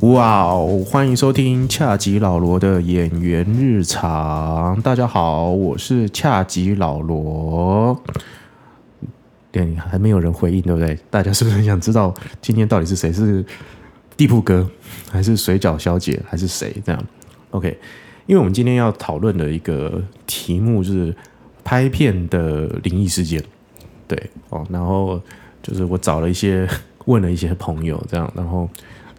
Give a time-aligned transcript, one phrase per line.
[0.00, 0.82] 哇哦！
[0.86, 4.80] 欢迎收听恰吉老罗的演员日常。
[4.80, 8.02] 大家好，我是恰吉老罗。
[9.52, 10.98] 对，还没有人回应，对不对？
[11.10, 13.12] 大家是不是很想知道今天到底是谁？
[13.12, 13.44] 是
[14.20, 14.68] 地铺哥，
[15.10, 16.76] 还是水饺小姐，还是谁？
[16.84, 17.04] 这样
[17.52, 17.74] ？OK，
[18.26, 21.16] 因为我们今天要讨论的一个题目就是
[21.64, 23.42] 拍片的灵异事件。
[24.06, 25.18] 对哦，然后
[25.62, 26.68] 就是我找了一些
[27.06, 28.68] 问了一些朋友，这样，然后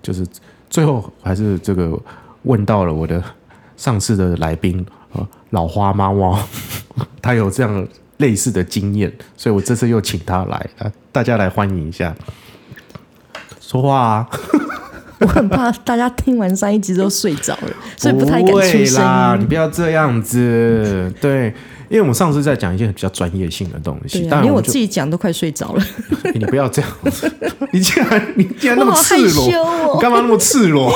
[0.04, 0.24] 就是
[0.70, 2.00] 最后还是这个
[2.44, 3.24] 问到了我的
[3.76, 6.40] 上次的来宾啊，老花猫猫，
[7.24, 10.70] 他有这样类似的经验，所以我这次又请他来，
[11.12, 12.16] 大家来欢迎一下，
[13.60, 14.30] 说话啊。
[15.24, 19.46] 我很怕大家听完上一集之后睡着了，所以不太敢不出声啦，你。
[19.46, 21.54] 不要这样子，对，
[21.90, 25.84] 因为我们上次在讲一些比较专业性的东西，对啊，连我自己讲都快睡着了，
[26.24, 27.32] 欸 你不要这样子，
[27.72, 30.92] 你竟然你竟然那么赤裸，哦你干嘛那么赤裸？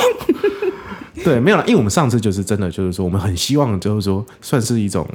[1.22, 5.06] 对，没有啦，因为我们上次就是真的就是说，我们很希望就是说，算是一种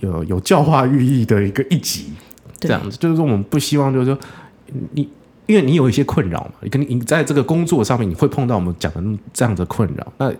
[0.00, 2.12] 有有教化寓意的一个一集，
[2.58, 4.18] 这对样子，就是说我们不希望就是说
[4.92, 5.06] 你。
[5.46, 10.32] 因为你有一些困扰嘛，你跟你在这个工作上面你会碰到我们讲的这样的困扰，那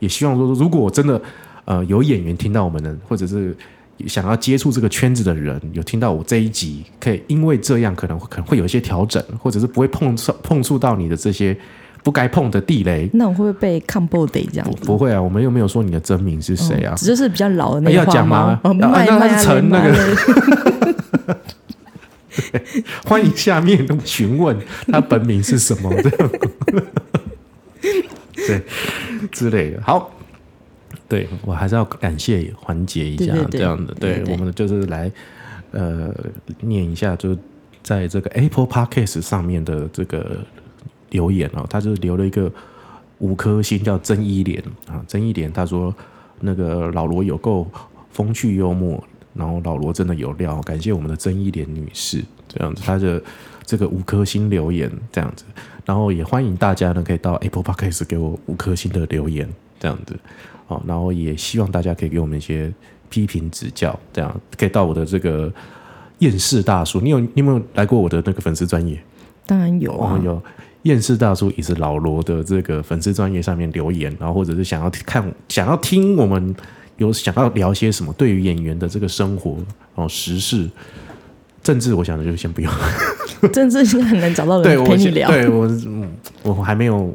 [0.00, 1.20] 也希望说，如果真的
[1.64, 3.56] 呃有演员听到我们的，或者是
[4.06, 11.56] 想要接触这个圈子的人，有听到我这一集，可以因为这样可能可能会有一些调整，或者是不会碰触碰触到你的这些
[12.04, 13.10] 不该碰的地雷。
[13.12, 14.64] 那我会不会被 combo day 这样。
[14.70, 14.84] 不子？
[14.84, 16.92] 不会啊，我们又没有说你的真名是谁啊。
[16.92, 18.60] 哦，只就是比较老的那哎要个讲吗？
[18.62, 19.92] 哦，啊那他是陈那个
[21.26, 21.36] 个，
[23.04, 24.56] 欢迎下面询问
[24.92, 26.30] 他本名是什么这样，
[28.34, 28.62] 对
[29.32, 29.82] 之类的。
[29.82, 30.10] 好，
[31.08, 34.22] 对我还是要感谢环节一下这样的，对。
[34.28, 35.10] 我们就是来
[35.70, 36.14] 呃
[36.60, 37.38] 念一下，就是
[37.82, 40.38] 在这个 Apple Podcast 上面的这个
[41.10, 42.52] 留言哦，他就留了一个
[43.18, 44.62] 五颗星，叫曾一莲。
[44.86, 45.94] 啊，曾一莲他说
[46.40, 47.66] 那个老罗有够
[48.12, 49.02] 风趣幽默，
[49.38, 53.22] 然后老罗真的有料，感谢我们的曾一莲女士，这样子，她的
[53.64, 55.44] 这个五颗星留言这样子，
[55.84, 60.18] 然后也欢迎大家呢可以到 Apple Podcast 给我五颗星的留言这样子，
[60.66, 62.72] 好，然后也希望大家可以给我们一些
[63.08, 65.52] 批评指教，这样可以到我的这个
[66.18, 69.00] 厌世大叔，你有你有没有来过我的那个粉丝专业？
[69.46, 70.42] 当然有啊，哦有。
[70.82, 76.54] 厌世大叔也是老罗的这个粉丝专业上面留言，然后或者是想要看想要听我们
[76.98, 79.56] 有想要聊些什么对于演员的这个生活
[79.96, 80.68] 哦时事。
[81.60, 82.72] 政治，我想的就先不用。
[83.52, 85.28] 政治现在很难找到人陪你聊。
[85.28, 86.08] 对我，嗯
[86.42, 87.14] 我还没有，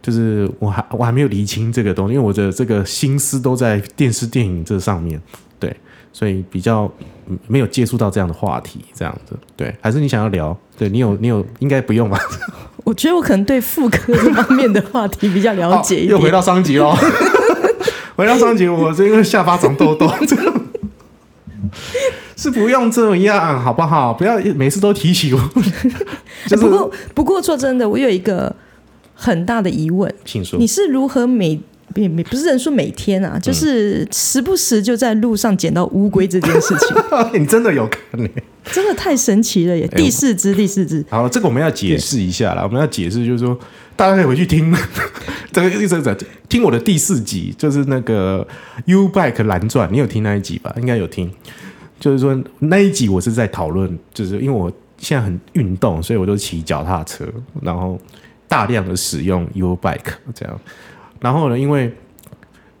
[0.00, 5.20] 就是我还我还没有理清这个东西，因为我的这个心思都在电视电影这上面，
[5.58, 5.74] 对，
[6.12, 6.90] 所以比较
[7.26, 10.56] 嗯没有接触到这样的话题，这样子，对，还是你想要聊？
[10.78, 12.18] 对你有你有应该不用吧？
[12.84, 16.12] 我觉得我可能对妇科这方面的话题比较了解一点。
[16.14, 16.94] 哦又回到商集喽。
[18.20, 20.60] 回到上集，我是因为下巴长痘痘，这 样
[22.36, 24.12] 是不用这样，好不好？
[24.12, 25.40] 不要每次都提起我。
[26.46, 28.54] 就是哎不过不过说真的，我有一个
[29.14, 30.58] 很大的疑问，请说。
[30.58, 31.58] 你，是如何每
[31.94, 36.94] 每每不是人说每天啊，就是时不时就在路上捡到乌龟这件事情，
[37.40, 38.28] 你真的有看呢、
[38.64, 39.88] 真的太神奇了耶！
[39.92, 42.62] 哎第四支，第四支，好，这个我们要解释一下啦。
[42.62, 43.58] 我们要解释，就是说，
[43.96, 44.74] 大家可以回去听
[45.52, 46.16] 这个这个
[46.48, 48.46] 听我的第四集，就是那个
[48.86, 50.74] U Bike 蓝钻，你有听那一集吧？
[50.78, 51.30] 应该有听。
[51.98, 57.26] 就是说那一集我是在讨论，就是因为我现在很运动，所以我就骑脚踏车，
[57.60, 57.98] 然后
[58.48, 60.60] 大量的使用 U Bike 这样。
[61.20, 61.92] 然后呢，因为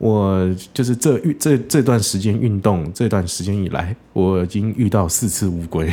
[0.00, 5.92] 我就是这这这段时间运动这段时间以来，我已经遇到四次乌龟，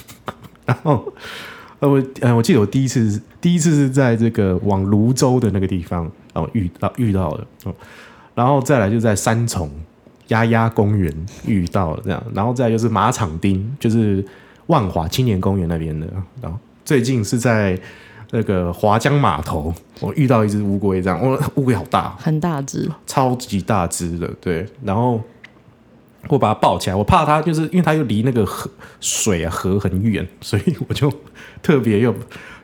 [0.64, 1.12] 然后
[1.80, 7.46] 呃我呃我记得我第一次第一次是在这个往泸州的那个地方然后遇到遇到了，
[8.34, 9.70] 然后再来就在三重
[10.28, 11.14] 鸭鸭公园
[11.46, 14.24] 遇到了这样，然后再就是马场町，就是
[14.68, 16.06] 万华青年公园那边的，
[16.40, 17.78] 然后最近是在
[18.34, 25.20] 那个华江码头，我遇到一只乌龟，这样，我，乌龟好大，很大只，超级大只的，对，然后
[26.28, 28.70] 我把它抱起来，我怕它就是因为它又离那个河
[29.02, 31.12] 水啊河很远， 所以我就
[31.62, 32.14] 特别又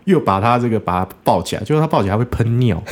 [0.05, 2.83] 又把它这个把它抱起来，就是它抱起来会喷尿。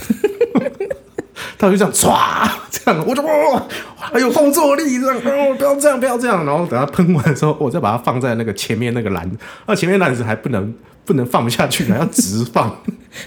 [1.58, 3.62] 它就这样唰，这样我就哇，
[3.96, 6.44] 还有动作力，这样哦，不要这样，不要这样。
[6.44, 9.30] 然后等它喷完之后，我再把它放在那个前面那个篮，
[9.66, 10.74] 那前面篮子还不能
[11.06, 12.76] 不能放不下去， 还要直放。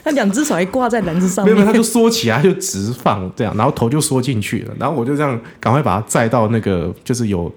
[0.04, 7.52] 他两只手还挂在篮子上面没有没有，，它就缩起来，就直放这样，然后头就缩进去了，然后我就这样赶快把它载到那个就是有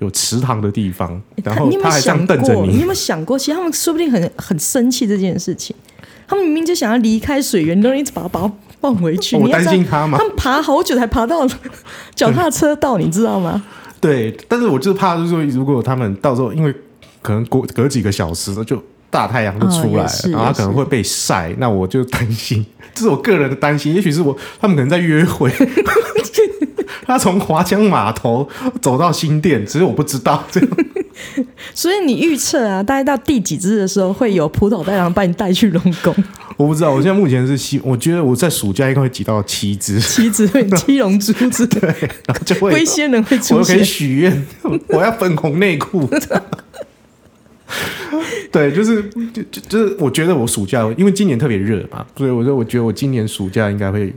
[0.00, 2.66] 有池塘的地方，然后你有没有它还这样想瞪着过？
[2.66, 5.74] 你你有没，有想过，其实他们说不定很很生气这件事情，
[6.26, 8.52] 他们明明就想要离开水源，都一直把它把它
[8.82, 9.36] 放回去。
[9.36, 11.48] 我担心他嘛他，们爬好久才爬到
[12.14, 13.64] 脚踏车道，你知道吗？
[13.98, 16.74] 对，但是我就是怕，就是说如果他们到时候因为
[17.22, 22.64] 可能过隔几个小时就大太阳就出来了，哦然后他可能会被晒，那我就担心，
[22.94, 23.94] 这是我个人的担心。
[23.94, 25.50] 也许是我他们可能在约会，
[27.06, 28.48] 他从华江码头
[28.82, 30.68] 走到新店，只是我不知道这样。
[31.74, 36.14] 所以你预测啊，大概到第几只的时候，会有葡萄太阳把你带去龙宫，
[36.56, 41.88] 我不知道，我现在目前是希，我觉得我在暑假应该会挤到七只，七只会七龙珠之类，
[42.26, 43.84] 然后就会龟仙人会我出又可以现。
[43.84, 44.46] 许愿，
[44.88, 46.08] 我要粉红内裤。
[48.50, 54.12] 对，就是就就就是，我觉得我暑假，因为今年特别热嘛，所以我说我觉得我今年暑假应该会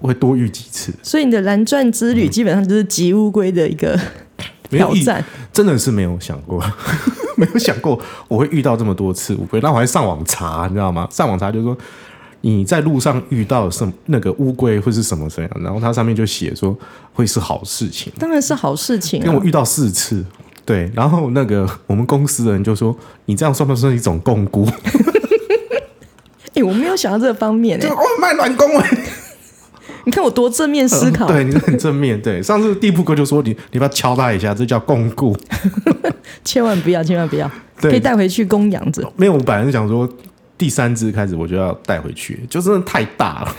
[0.00, 0.92] 会多遇几次。
[1.02, 3.98] 所以你的蓝钻之旅基本上就是集乌龟的一个
[4.70, 5.22] 挑战。
[5.52, 6.62] 真的是没有想过，
[7.36, 9.60] 没有想过我会遇到这么多次乌龟。
[9.60, 11.06] 那我还上网查，你知道吗？
[11.10, 11.76] 上网查就是说
[12.40, 16.74] 你在路上遇到什么那个乌龟会是什么怎样，然后它上面就写说
[17.12, 18.10] 会是好事情。
[18.18, 19.44] 当然是好事情啊因为我！
[19.44, 20.24] 遇到四次，
[20.64, 24.66] 对，然后那个我们公司的人就说你这样算不算一种共估？
[26.54, 28.90] 哎、我没有想到这个方面 哎、哦，卖卵公哎，
[30.04, 31.26] 你看我多正面思考。
[31.26, 32.20] 对，你是很正面。
[32.20, 35.36] 对，上次地铺哥就说你你不要敲他一下，这叫共估。
[36.44, 37.50] 千万不要，千万不要，
[37.80, 39.02] 对可以带回去供养着。
[39.16, 40.08] 没有，我本来是想说
[40.58, 43.56] 第三只开始我就要带回去，就真的太大了，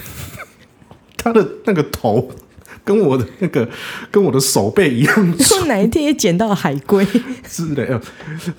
[1.17, 2.29] 它的那个头
[2.85, 3.67] 跟我的那个
[4.11, 7.05] 跟我的手背一样如果哪一天也捡到海龟，
[7.47, 7.99] 之类的。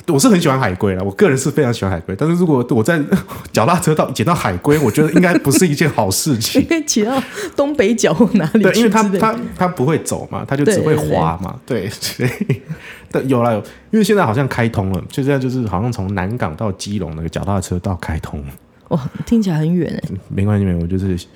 [0.09, 3.01] 我是很喜欢海龟啦，我个人是非常喜欢海龟，但是如果我在
[3.53, 6.69] 脚踏车道捡到海龟，我觉得应该不是一件好事情应。
[6.75, 7.23] 该骑到
[7.55, 11.59] 东北角或哪里对，因为它它它不会走嘛，它就只会滑嘛。
[11.67, 12.63] 对，所以
[13.11, 13.59] 但有了，有
[13.91, 18.47] 因为现在好像开通了，就现在就是好像从南港到基隆那个脚踏车道开通了。
[18.89, 20.11] 哇，听起来很远哎。
[20.29, 21.27] 没关系，没关系，我就是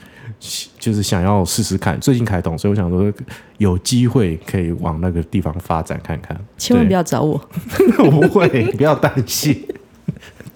[0.79, 3.12] 就是想要试试看，最近开通，所以我想说
[3.56, 6.38] 有机会可以往那个地方发展看看。
[6.56, 7.40] 千万不要找我，
[7.99, 9.67] 我 不会，你不要担心。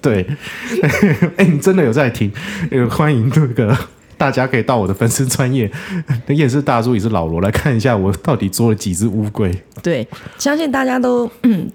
[0.00, 0.26] 对，
[1.37, 2.32] 哎、你真的有在听？
[2.70, 3.76] 呃，欢迎那个
[4.17, 5.70] 大家可以到我的粉丝专业，
[6.26, 9.52] 那也是大叔也是老罗来看一下我到底捉了几只乌龟。
[9.82, 10.06] 对，
[10.38, 11.70] 相信大家都嗯。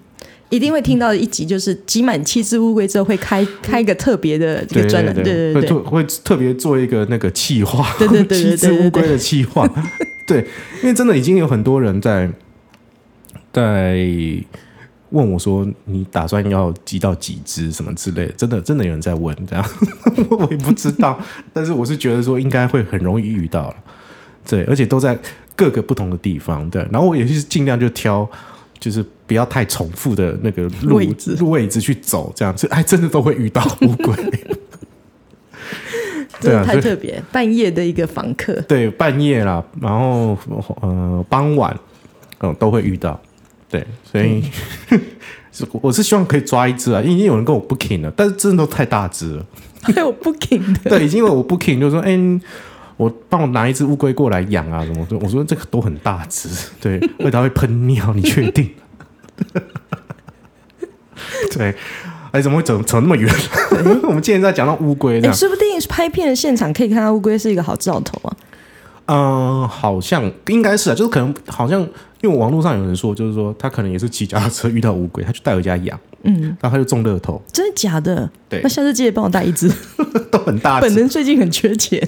[0.50, 8.56] 一定会听到一集，就是集满七只乌龟之后会开开一个特别的这个专栏，对对对会做会特别做一个那个企划，对对对对对。
[8.56, 9.68] 七只乌龟的企划，
[10.26, 10.38] 对，
[10.82, 12.30] 因为真的已经有很多人在
[13.52, 14.06] 在
[15.10, 19.64] 问我说，你打算要集到几只什么之类的，真的真的有人在问这样，
[20.30, 21.20] 我也不知道，
[21.52, 23.76] 但是我是觉得说应该会很容易遇到了，
[24.48, 25.18] 对，而且都在
[25.54, 28.26] 各个不同的地方，对，然后我也是尽量就挑。
[28.78, 34.14] 就是不要太重复的那个路位置位置去走，这样子， 哎真的都会遇到乌龟。
[36.40, 37.20] 真的对啊太特别。
[37.32, 40.38] 半夜的一个房客，对，半夜啦，然后
[40.80, 41.76] 呃傍晚，
[42.38, 43.20] 嗯、都会遇到。
[43.68, 44.42] 对，所以、
[45.52, 49.44] 是我是希望可以抓一只啊，因为已经有人跟我 booking 了，但是真的都太大只了。
[49.82, 52.16] 还有 booking 的，对，已经有我 booking 就说，哎、
[52.98, 55.06] 我帮我拿一只乌龟过来养啊，什么？
[55.22, 56.50] 我说这个都很大只，
[56.80, 58.70] 对，而且它会喷尿，你确定？
[61.56, 61.74] 对，
[62.32, 63.32] 哎，怎么会走走那么远？
[64.02, 68.36] 我们今天在讲到乌龟这哎，样，说不定拍片的现场可以看到乌龟是一个好兆头啊。
[69.10, 71.80] 嗯、好像应该是啊，就是可能好像，
[72.20, 78.28] 因为网络上有人说，就是说他可能也是骑脚踏车遇到乌龟，他就带回家养，嗯，然后他就中乐透，真的假的？
[78.50, 79.72] 对那下次记得帮我带一只。
[80.30, 80.78] 都很大。
[80.80, 82.06] 本人最近很缺钱。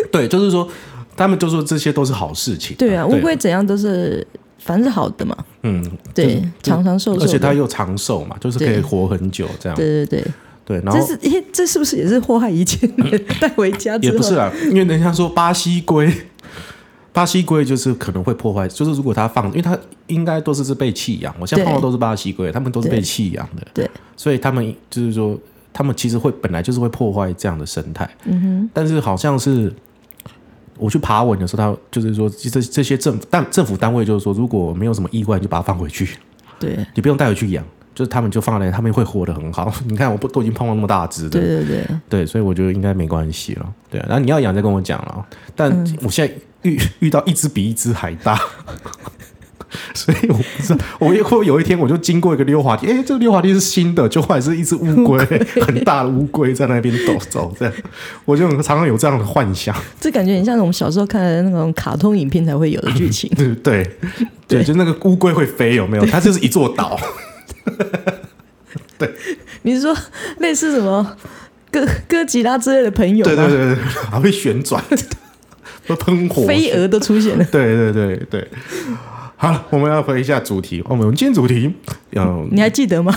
[0.12, 0.68] 对，就是说
[1.16, 2.76] 他们就说这些都是好事情。
[2.76, 4.26] 对啊，乌龟怎样都是，
[4.58, 5.36] 反正是好的嘛。
[5.62, 7.24] 嗯，对，长长寿寿。
[7.24, 9.76] 而且它又长寿嘛，就是可以活很久这样。
[9.76, 10.24] 对对对，
[10.64, 13.96] 对，然后这是诶，这是不是也是祸害一切人 带回家？
[13.96, 16.12] 也不是啊，因为人家说巴西龟，
[17.12, 19.76] 巴西龟就是可能会破坏，就是如果它放，因为它
[20.06, 25.36] 应该都是是被弃养，我现在对碰到都是巴西龟，他们都是被对弃养的，对，所以他们就是说，
[25.72, 29.74] 他们其实会本来就是会破坏这样的生态，嗯哼，但是好像是。
[30.78, 36.16] 我去爬文的时候，他就是说，这这些政府但政府单位就是说，如果没有什么意外，你就把它放回去，
[36.58, 39.72] 对你不用带回去养，就是他们就放在那，他们会活得很好。
[39.86, 43.74] 你看，我不都已经碰到那么大只的，对对对，对，所以我觉得应该没关系了。
[43.90, 45.26] 对、啊，然后你要养再跟我讲了。
[45.54, 48.40] 但嗯我现在遇遇到一只比一只还大，
[49.94, 55.18] 所以我不知道，我也会有一天我就经过一个溜滑梯，哎，这个溜滑梯是新的，就后来是一只乌龟，
[55.66, 57.74] 很大的乌龟在那边走走，这样，
[58.24, 59.74] 我就常常有这样的幻想。
[60.00, 63.30] 这感觉很像我们小时候看的那种卡通影片才会有的剧情。
[63.36, 63.98] 对对
[64.46, 66.06] 对，就那个乌龟会飞，有没有？
[66.06, 66.98] 它就是一座岛。
[68.96, 69.08] 对，
[69.62, 69.94] 你是说
[70.38, 71.16] 类似什么
[71.70, 73.24] 哥哥吉拉之类的朋友？
[73.24, 73.76] 对对对对，
[74.10, 74.82] 还会旋转，
[75.86, 77.44] 会喷火，飞蛾都出现了。
[77.44, 78.48] 对对对对，
[79.40, 80.82] 好了，我们要回一下主题。
[80.88, 81.72] 我们今天主题，
[82.12, 83.14] 嗯，你还记得吗？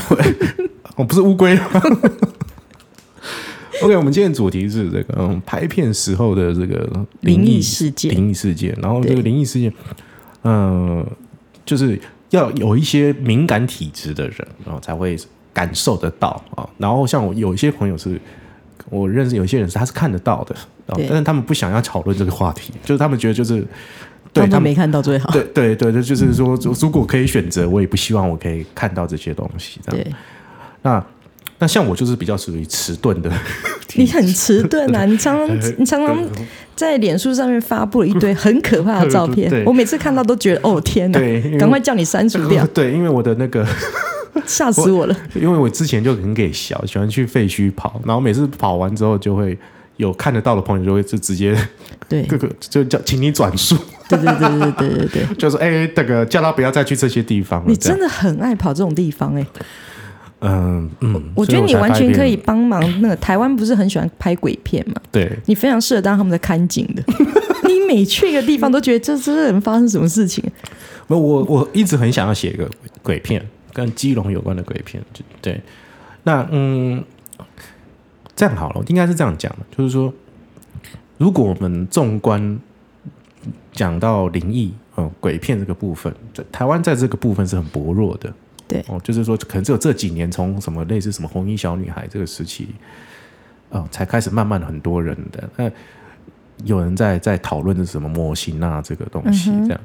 [0.95, 1.57] 我 不是乌龟。
[3.81, 6.87] OK，我们今天主题是这个嗯，拍片时候的这个
[7.21, 8.77] 灵异事件，灵异事件。
[8.79, 9.73] 然后这个灵异事件，
[10.43, 11.03] 嗯，
[11.65, 11.99] 就是
[12.29, 15.17] 要有一些敏感体质的人，然后才会。
[15.53, 18.17] 感受得到啊，然后像我有一些朋友是，
[18.89, 20.55] 我认识有些人是他是看得到的，
[20.87, 23.61] 但是他们不想要讨论这个话题，就是他们觉得就是
[24.33, 29.79] 对他们没看到最好，对对对，这就是说如果可以选择，我也不希望我可以看到这些东西。
[29.89, 30.05] 对，
[30.81, 31.03] 那
[31.59, 33.31] 那像我就是比较属于迟钝的，
[33.95, 36.17] 你很迟钝啊， 你常常你常常
[36.75, 41.19] 在脸书上面发布了一堆很可怕的照片，我每次看到都觉得哦天哪，
[41.59, 42.65] 赶快叫你删除掉。
[42.73, 43.65] 对，因为我的那个。
[44.45, 45.15] 吓死我了！
[45.35, 49.57] 因为我之前就很给小，喜欢去废墟跑，然后每次跑完之后，就会
[50.01, 51.55] 有看得到的朋友就会就直接
[52.09, 53.77] 对 各个就叫请你转述，
[54.09, 57.63] 对对对对对对对， 就是哎，这个叫他不要再去这些地方。
[57.67, 59.45] 你真的很爱跑这种地方哎，
[60.41, 62.81] 嗯嗯，我觉得你完全可以帮忙。
[63.01, 64.95] 那个台湾不是很喜欢拍鬼片嘛？
[65.11, 67.03] 对，你非常适合当他们的看景的。
[67.69, 70.43] 你每去一个地方都觉得这这人发生什么事情？
[71.07, 72.69] 我我我一直很想要写一个
[73.01, 73.45] 鬼片。
[73.73, 75.01] 跟基隆有关的鬼片，
[75.41, 75.57] 对，
[76.23, 77.01] 那嗯，
[78.35, 80.13] 这样好了，应该是这样讲的，就是说，
[81.17, 82.59] 如果我们纵观
[83.71, 86.13] 讲到灵异呃鬼片这个部分，
[86.51, 88.33] 台湾在这个部分是很薄弱的，
[88.67, 92.69] 对，哦，就是说，可能只有这几年从什么类似什么红衣小女孩这个时期，
[93.69, 95.71] 哦，才开始慢慢很多人的，那
[96.65, 99.81] 有人在在讨论的什么模型啊这个东西这样。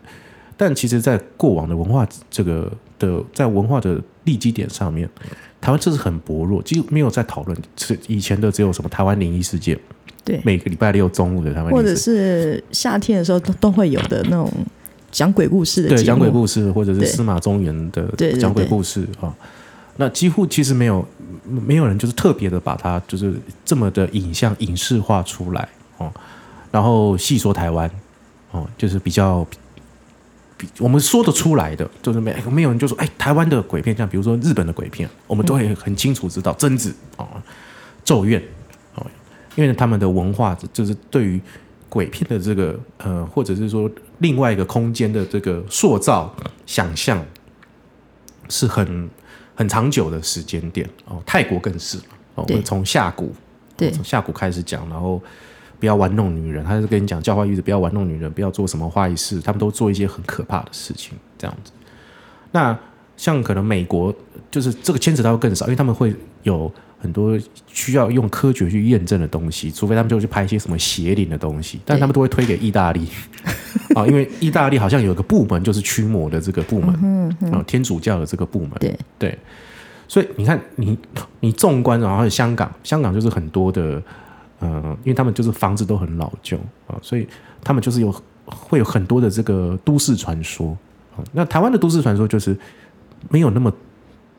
[0.58, 5.08] 但其实，在过往的文化这个的在文化的立基点上面，
[5.60, 7.56] 台湾这是很薄弱，几乎没有在讨论。
[7.76, 9.78] 是以前的只有什么台湾灵异事件，
[10.24, 14.50] 对，每个礼拜六中午的台湾，或者是夏天的时候都都会有的那种
[15.10, 18.06] 讲鬼故事的，对，讲鬼故事，或者是司马中原的
[18.38, 19.34] 讲鬼故事啊。
[19.96, 21.06] 那几乎其实没有
[21.44, 23.34] 没有人就是特别的把它就是
[23.64, 26.12] 这么的影像影视化出来哦，
[26.70, 27.90] 然后细说台湾
[28.50, 29.46] 哦，就是比较。
[30.78, 37.28] 我们说得出来的，就是没没有人就说，哎，台湾的鬼片，像比如说日本的鬼片，我们都会很清楚知道贞子啊、
[38.04, 38.42] 咒怨
[38.94, 39.06] 啊，
[39.54, 41.40] 因为他们的文化就是对于
[41.88, 46.34] 鬼片的这个呃，或者是说另外一个空间的这个塑造
[46.64, 47.22] 想象，
[48.48, 49.10] 是很
[49.54, 51.22] 很长久的时间点哦。
[51.26, 51.98] 泰国更是
[52.34, 53.34] 哦，从下古
[53.76, 55.20] 对从下古开始讲，然后。
[55.78, 61.72] 不要玩弄女人，他是跟你讲教化玉子，不要玩弄女人，不要做什么坏事，他们都做一些很可怕的事情，这样子。
[62.52, 62.78] 那
[63.16, 64.14] 像可能美国
[64.50, 73.08] 就是这个牵扯到更少，因为他们会有很多需要用科学去验证的东西，除非他们就去拍一些什么邪灵的东西，但他们都会推给意大利
[73.94, 79.38] 啊， 因为意大利好像有一个部门就是驱魔的这个部门，啊，天主教的这个部门，对对，
[80.08, 80.98] 所以你看你
[81.40, 84.02] 你纵观然后香港，香港就是很多的。
[84.60, 87.28] 嗯，因为他们就是房子都很老旧啊，所以
[87.62, 88.14] 他们就是有
[88.46, 90.76] 会有很多的这个都市传说
[91.14, 91.20] 啊。
[91.32, 92.56] 那台湾的都市传说就是
[93.28, 93.70] 没有那么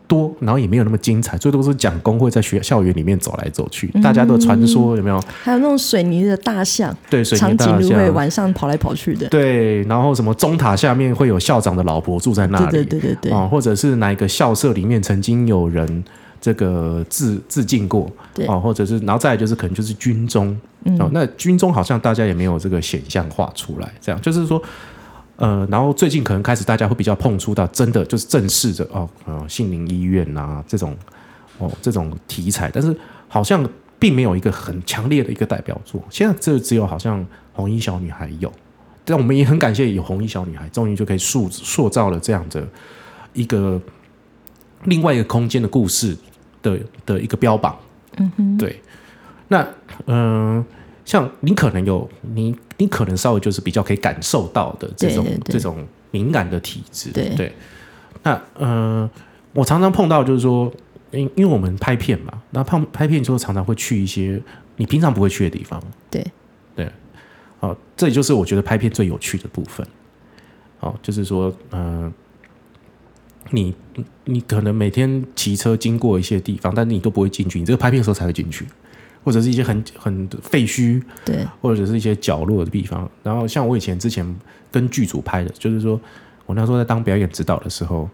[0.07, 5.21] 多，然后也没有那么精彩，最多是讲工会在学校园里面走来走去，大家的传说有没有？
[5.43, 9.27] 还有那种水泥的大象，对，水泥大象会晚上跑来跑去的。
[9.27, 16.03] 对，然后什么中塔下面会有校长的老婆住在那里，对对对对啊，或者是哪一个校舍里面曾经有人。
[16.48, 18.10] 这个致致敬过，
[18.48, 20.58] 啊，或者是，然后再来就是可能就是军中，
[20.98, 24.63] 哦，那军中好像大家也没有这个显像化出来，这样就是说，
[25.36, 30.96] 呃，然后最近可能开始大家会比较碰触到真的就是正式的哦，呃，杏林医院呐这种
[31.58, 33.68] 哦这种题材，但是好像
[34.00, 36.01] 并没有一个很强烈的一个代表作。
[36.10, 38.50] 现在这只有好像红衣小女孩有，
[39.04, 42.66] 但我们也很感谢有红衣小女孩，终于就可以塑塑造了这样的
[43.34, 43.82] 一个。
[44.84, 46.16] 另外一个空间的故事
[46.69, 47.77] 的的一个标榜，
[48.17, 48.81] 嗯哼，对，
[49.47, 49.67] 那
[50.05, 50.63] 嗯，
[51.05, 57.51] 像你可能有你你可能稍微就是比较可以感受到的这种这种敏感的体质，对，
[58.24, 59.09] 那嗯，
[59.53, 60.71] 我常常碰到就是说，
[61.12, 64.41] 因因为我们拍片嘛，那拍拍片之后常常会去一些
[64.75, 66.25] 你平常不会去的地方，对。
[66.75, 66.88] 对，
[67.59, 69.83] 好，这也就是我觉得拍片最有趣的部分，
[70.79, 72.13] 哦，就是说，嗯，
[73.51, 73.74] 你
[74.25, 78.66] 你可能每天骑车经过一些地方，但是你都不会进去，你这个拍片的时候才会进去，
[79.24, 83.10] 或者是一些很很废墟，对，或者是一些角落的地方。
[83.24, 84.36] 然后像我以前之前
[84.72, 86.00] 跟剧组拍的，就是说
[86.46, 88.10] 我那时候在当表演指导的时候，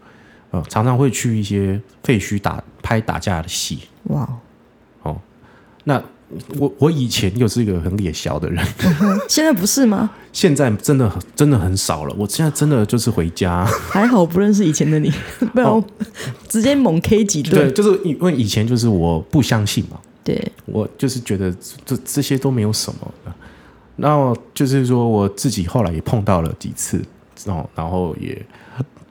[0.52, 3.80] 呃，常常会去一些废墟打拍打架的戏。
[4.04, 4.28] 哇，
[5.04, 5.22] 哦，
[5.84, 6.04] 那。
[6.58, 8.66] 我我以前又是一个很野小的人，
[9.30, 10.10] 现在不是吗？
[10.32, 12.16] 现在真的真的很少了。
[12.18, 15.12] 我现在真的就是回家，还好不认识以前的你，
[15.54, 15.84] 不然
[16.48, 17.56] 直接猛 K 几顿。
[17.56, 21.54] 对，就是因为以前就是我不相信嘛，对我就是觉得
[21.86, 23.13] 这这些都没有什么。
[23.96, 27.00] 然后就是说我自己后来也碰到了几次，
[27.46, 28.44] 然后然后也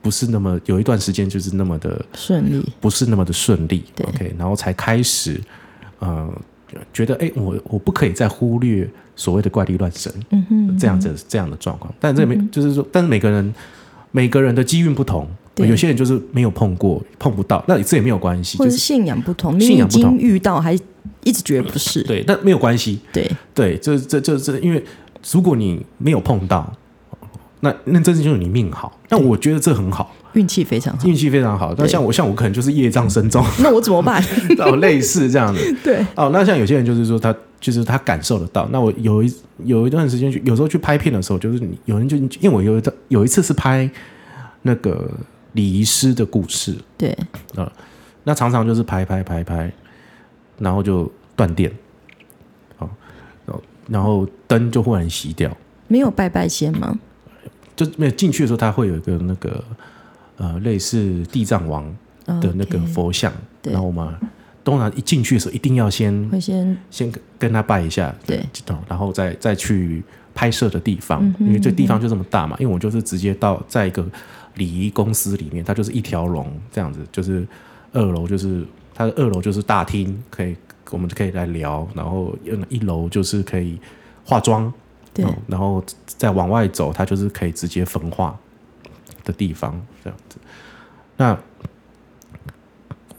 [0.01, 3.85] 不是那么有一段时间就是那么的顺利，不是那么的顺利。
[4.03, 5.39] OK，然后才开始
[5.99, 6.29] 呃。
[6.93, 11.93] 觉得哎，我我不可以再忽略所谓的怪力乱神，嗯哼，这样子这样的状况。
[11.99, 13.53] 但这没就是说，但是每个人
[14.11, 15.27] 每个人的机运不同，
[15.57, 18.57] 有些人就是没有碰过，碰不到，那这也没有关系。
[18.57, 20.73] 或者信仰不同，信仰不同，遇到还
[21.23, 22.99] 一直觉得不是，对，那没有关系。
[23.11, 24.83] 对对，这这这这，因为
[25.31, 26.71] 如果你没有碰到，
[27.61, 28.99] 那那真是就是你命好。
[29.09, 30.13] 那我觉得这很好。
[30.33, 31.73] 运气非常好，运气非常好。
[31.77, 33.45] 那像我，像我可能就是业障深重。
[33.59, 34.23] 那我怎么办？
[34.59, 35.59] 哦，类似这样的。
[35.83, 36.05] 对。
[36.15, 38.67] 哦，那像有些人就是说，他就是他感受得到。
[38.71, 43.89] 那我有一有一段时间去，有时候去拍片的时候，就是你有人就因为我有一有一次是拍
[44.63, 45.09] 那个
[45.51, 46.75] 礼仪师的故事。
[46.97, 47.15] 对。
[47.55, 47.71] 啊，
[48.23, 49.71] 那常常就是拍拍拍拍，
[50.57, 51.71] 然后就断电。
[52.79, 52.89] 哦，
[53.87, 55.55] 然后灯就忽然熄掉。
[55.87, 56.97] 没有拜拜先吗？
[57.75, 59.63] 就没有进去的时候，他会有一个那个。
[60.37, 61.85] 呃，类似地藏王
[62.25, 63.31] 的那个佛像，
[63.63, 64.17] 然后嘛，
[64.63, 68.43] 当然一进去的时候，一定要先会先先跟他拜一下，对，
[68.87, 72.57] 然后再再去拍摄的地方，因为这地方就这么大嘛。
[72.59, 74.05] 因为我就是直接到在一个
[74.55, 77.45] 礼仪公司里面，它就是一条龙这样子，就是
[77.91, 80.55] 二楼就是它的二楼就是大厅，可以
[80.89, 82.35] 我们就可以来聊，然后
[82.69, 83.77] 一楼就是可以
[84.23, 84.73] 化妆，
[85.13, 88.35] 对，然后再往外走，它就是可以直接焚化。
[89.23, 90.37] 的地方这样子，
[91.17, 91.37] 那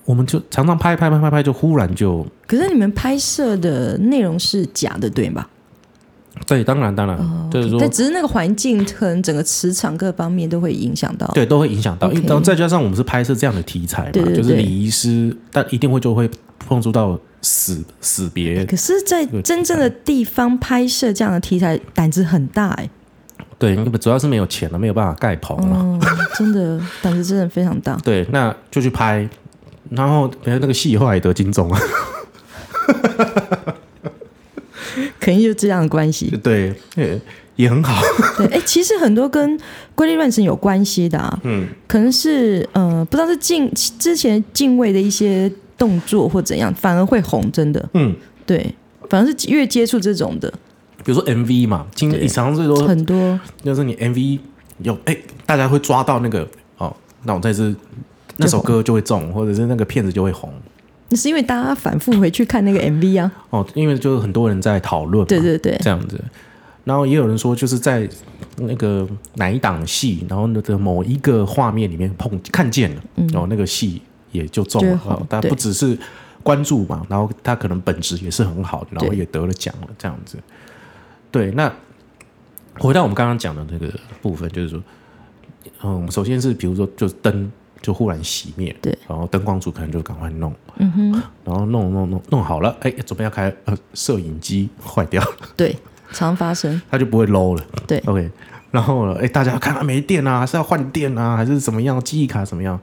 [0.04, 2.26] 我们就常常拍拍拍拍拍，就忽然就。
[2.46, 5.46] 可是你们拍摄的内容是假的，对吗？
[6.46, 7.16] 对，当然当然，
[7.50, 12.12] 就是说，只是那个环境可能整个磁场各方面都会影响到，对，都会影响到。
[12.12, 18.66] 因为再加上我们是拍摄这样的题材嘛，就是礼仪师，但一定会就会碰触到死死别。
[18.66, 22.90] 可是，在真正的地方拍摄这样的题材，胆子很大哎。
[23.64, 25.98] 对，主要是没有钱了，没有办法盖棚了。
[26.36, 27.96] 真的胆子真的非常大。
[28.04, 29.26] 对，那就去拍，
[29.90, 31.80] 然后那个戏后来得金钟啊，
[35.18, 36.28] 肯定就这样的关系。
[36.42, 36.74] 对，
[37.56, 38.02] 也很好。
[38.36, 39.58] 对，哎，其实很多跟
[39.94, 47.88] 规律乱神有关系的啊，嗯，可能是呃，不知道是敬之前敬畏的一些动作或怎样，反而会红，真的。
[47.94, 48.74] 嗯，对，
[49.08, 50.52] 反正是越接触这种的。
[51.04, 54.38] 比如说 MV 嘛，经你常常最多很多，就是你 MV
[54.78, 57.74] 有哎，大家会抓到那个哦，那我在这
[58.38, 60.52] 那首歌就会中，或者是那个片子就会红。
[61.10, 63.30] 那是因为大家反复回去看那个 MV 啊。
[63.50, 66.18] 哦，因为就是很多人在讨论，对对对，这样子。
[66.84, 68.08] 然后也有人说，就是在
[68.56, 75.26] 那个哪一档戏，然后那个某一个画面里面碰看见了，然后那个戏也就中了。
[75.28, 75.96] 但不只是
[76.42, 80.36] 关注嘛，然后他可能本质也是很好的，然后也得了奖了，这样子。
[81.34, 81.68] 对，那
[82.78, 83.92] 回到我们刚刚讲的那个
[84.22, 84.80] 部分，就是说，
[85.82, 87.50] 嗯，首先是比如说，就是灯
[87.82, 95.76] 就忽然熄灭，对，然后灯光组可能就赶快弄，嗯哼，然后弄弄弄弄好了，哎，准备要开，呃，摄影机坏掉了，对，
[96.12, 98.30] 常发生，它就不会 low 了，对，OK，
[98.70, 102.80] 然后呢，哎，大家看它没电啊，还是要换电啊，还是怎么样，记忆卡怎么样？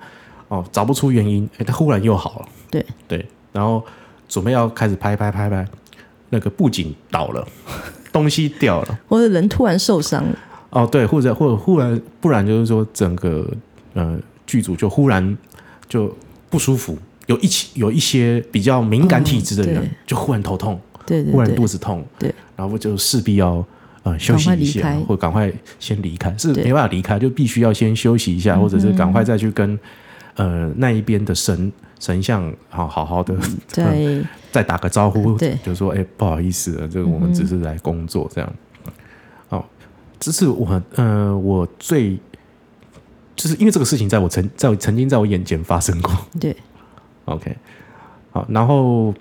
[0.49, 3.81] 哦，找不出原因，哎，它忽然又好了，对对，然后
[4.27, 5.65] 准备要开始拍拍拍拍，
[6.27, 7.47] 那个布景倒了。
[8.11, 10.37] 东西掉了，或者人突然受伤了。
[10.71, 13.45] 哦，对，或者或者忽然不然就是说整个
[13.93, 15.37] 呃剧组就忽然
[15.89, 16.15] 就
[16.49, 23.65] 不舒服，有一起有一些比较敏感体质的人就忽然头痛，对，忽然肚子痛，对，然后就势必要
[24.03, 29.77] 呃休息一下，或赶快先离开，是没办法离开，就必须要先休息一下，或者是赶快再去跟
[30.35, 31.69] 呃那一边的神
[32.01, 33.33] 神像好好好的
[33.73, 34.25] 对。
[34.51, 38.53] 再打个招呼，对，就说哎，不好意思，这个我们只是来工作这样。
[39.47, 39.63] 哦，
[40.19, 42.19] 这是我呃，我最
[43.33, 46.11] 就是因为这个事情在我曾在曾经在我眼前发生过。
[46.37, 46.53] 对
[47.23, 47.55] ，OK，
[48.31, 49.13] 好，然后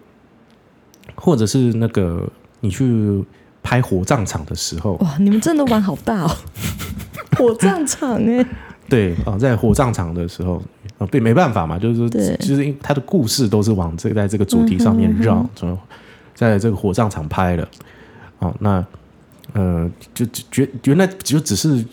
[1.15, 3.25] 或者是那个你去
[3.63, 6.37] 拍火葬场的时候，哇，你们真的玩好大哦！
[7.39, 8.45] 火葬场哎，
[8.89, 10.61] 对啊，在火葬场的时候
[11.01, 15.77] 啊，对，没办法嘛，就是说，其实他的故事都是往这在这个主题上面绕，从
[16.35, 17.67] 在这个火葬场拍的。
[18.39, 18.85] 哦，那
[19.55, 21.85] 呃，就觉原来就只是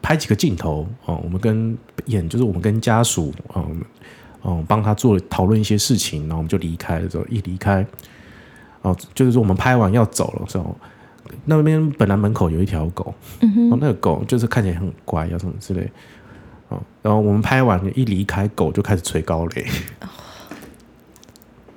[0.00, 3.80] 拍几个镜头哦，我们跟演就是我们跟家属嗯
[4.44, 7.84] 嗯帮他做讨论一些事情，然后我们就离开的时候一离开
[8.82, 10.76] 哦，就是说我们拍完要走了之后。
[11.44, 15.90] 那边本来门口有一条狗，哦，那个狗就是看起来很乖，啊什么之类，
[16.68, 19.66] 哦，然后我们拍完一离开，狗就开始吹高雷，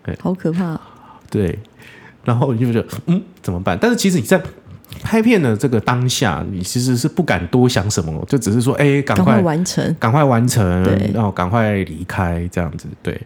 [0.20, 0.80] 好可怕，
[1.30, 1.58] 对，
[2.24, 3.78] 然后你就觉得嗯怎么办？
[3.80, 4.42] 但是其实你在
[5.04, 13.20] 拍片的这个当下，你其实是不敢多想什么，就只是说哎，赶快完成，赶快完成，然后赶快离开这样子，对，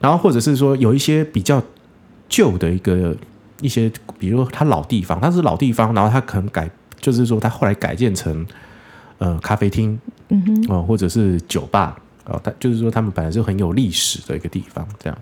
[0.00, 1.62] 然后或者是说有一些比较
[2.28, 3.16] 旧的一个。
[3.60, 6.68] 一些，比如它老地方，它是老地方，然后它可能改，
[7.00, 8.44] 就是说它后来改建成
[9.18, 9.96] 呃咖啡厅，
[10.32, 15.18] 嗯哼，哦，或者是酒吧，哦，它就是说他们本来是很有历史的一个地方，这样，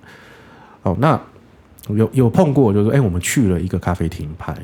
[0.83, 1.21] 哦，那
[1.89, 4.57] 有有碰过，就是说，哎，我们去了一个咖啡厅拍，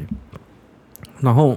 [1.20, 1.56] 然后，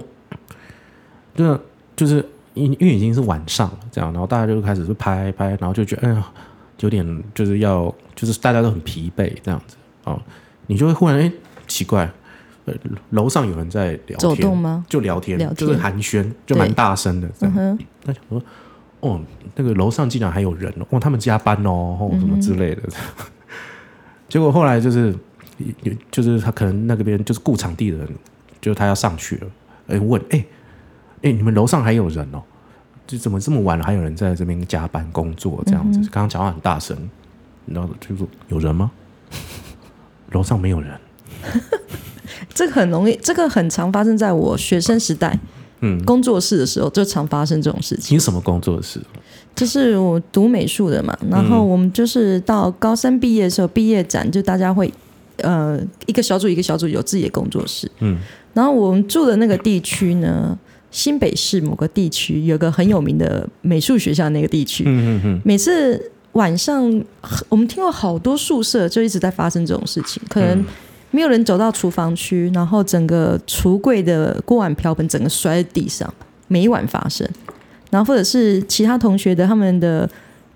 [1.34, 1.58] 就
[1.96, 2.24] 就是
[2.54, 6.32] 因因为已经是晚上了，这样，然后大家就开始是拍拍，然后就觉得，哎呀，
[6.80, 10.20] 有点就是要，就是大家都很疲惫这样子，哦，
[10.66, 11.32] 你就会忽然哎。
[11.70, 12.10] 奇怪，
[12.64, 12.74] 呃，
[13.10, 14.84] 楼上有人在聊天，走动吗？
[14.88, 17.28] 就聊天，就是寒暄，就蛮大声的。
[17.42, 18.42] 嗯哼，那想说，
[19.00, 19.20] 哦，
[19.56, 22.82] 那个楼上竟然还有人哦，他们加班哦，或什么之类的。
[24.28, 25.14] 结果后来就是，
[25.82, 28.08] 有就是他可能那个边就是雇场地的人，
[28.60, 29.46] 就他要上去了，
[29.88, 30.44] 哎，问，哎，
[31.22, 32.42] 哎，你们楼上还有人哦？
[33.06, 35.98] 就怎么这么晚了还有人在这边加班工作这样子？
[36.10, 36.96] 刚刚讲话很大声，
[37.66, 38.92] 然后就说有人吗？
[40.30, 40.96] 楼上没有人。
[42.54, 45.36] 这个很容易，这个很常发生在我学生时代，
[45.80, 48.16] 嗯，工作室的时候就常发生这种事情。
[48.16, 49.00] 你什么工作室？
[49.54, 54.92] 就是我读美术的嘛，然后我们就是到高三毕业的时候，毕业展就大家会
[55.38, 58.18] 呃一个小组一个小组有自己的工作室，嗯，
[58.54, 60.56] 然后我们住的那个地区呢，
[60.90, 67.04] 新北市某个地区有个很有名的美术学校，那个地区，嗯嗯嗯，每次晚上
[67.48, 70.64] 我们听过好多宿舍就一直在发生这种事情，可能。
[71.12, 76.12] 没有人走到厨房区，然后整个橱柜的锅碗瓢盆整个摔在地上，
[76.46, 77.28] 每一晚发生。
[77.90, 80.08] 然后或者是其他同学的他们的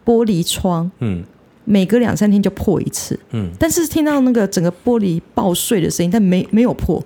[0.05, 1.25] 玻璃窗，嗯，
[1.65, 3.51] 每隔两三天就破一次，嗯。
[3.59, 7.03] 但是听到那个整个玻璃爆碎的声音，但没没有破。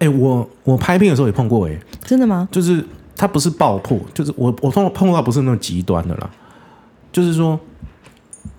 [0.00, 2.48] 哎，我我拍片的时候也碰过，哎，真的吗？
[2.50, 6.28] 就是它不是爆破，就是我我碰碰到不是那种极端的啦，
[7.12, 7.60] 就是说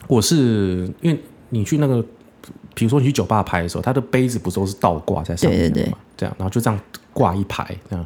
[0.08, 2.02] 我是因为你去那个。
[2.74, 5.98] 比如说你去酒吧拍的时候，他的杯子不都是倒挂在上面的嘛？
[6.16, 6.80] 这样，然后就这样
[7.14, 8.06] 挂一排这样，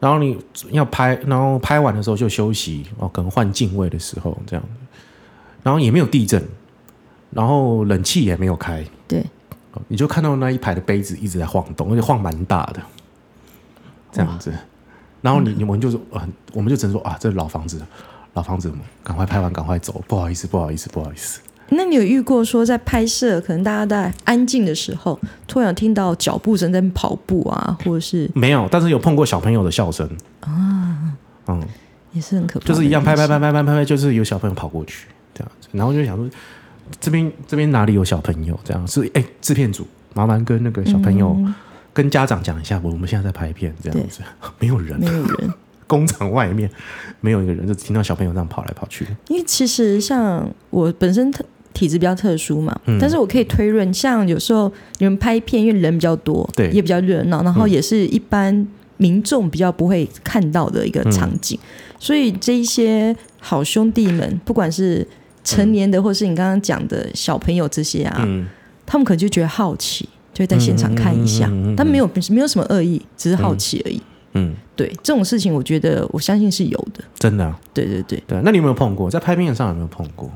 [0.00, 0.38] 然后你
[0.70, 4.64] 要拍，然后拍完的时候就休息哦，可能换镜位的时候这样，
[5.62, 6.42] 然后也没有地震，
[7.30, 9.24] 然后冷气也没有开，对，
[9.88, 12.80] 你就看到那一排的杯子一直在晃动，而且晃蛮大的，
[14.12, 14.52] 这样子，
[15.20, 17.80] 然后你你们就是啊，我们就只能说啊，这老房子，
[18.34, 21.40] 老房子，赶快拍完赶快走，不好意思，不好意思，不好意思。
[21.70, 30.08] 那你有遇过说在拍摄，可能大家在安静的时候，突然听到脚步声在跑步啊，或者是没有，但是有碰过小朋友的笑声
[30.40, 31.14] 啊，
[31.46, 31.62] 嗯，
[32.12, 36.28] 也是很可怕，就是一样拍拍拍拍拍拍拍，就是有小朋友跑过去这样子，然后就想说
[37.00, 38.58] 这边这边哪里有小朋友？
[38.62, 41.36] 这样是哎，制片组麻烦跟那个小朋友
[41.92, 44.20] 跟家长讲一下，我我们现在在拍片这样子，
[44.58, 45.52] 没有人，没有人。
[45.86, 46.68] 工厂外面
[47.20, 49.06] 没有一个人，就听到小朋友这样跑来跑去。
[49.28, 51.44] 因为其实像我本身特
[51.74, 61.58] 体质比较特殊嘛，但是我可以推论，像有时候你们拍片，因为人比较多，对，也比较热闹，然后也是一般民众比较不会看到的一个场景，
[61.98, 65.06] 所以这一些好兄弟们，不管是
[65.42, 68.26] 成年的，或是你刚刚讲的小朋友这些啊，
[68.86, 74.00] 他们可能就觉得好奇，就会在现场看一下，但没有没有什么恶意，只是好奇而已。
[74.36, 77.54] 嗯，对，这种事情我觉得我相信是有的，真的。
[77.72, 78.20] 对对对。
[78.26, 79.08] 对，那你有没有碰过？
[79.10, 80.28] 在拍片上有没有碰过？